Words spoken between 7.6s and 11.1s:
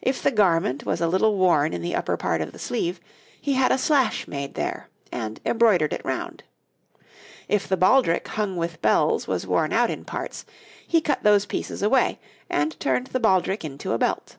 the baldrick hung with bells was worn out in parts, he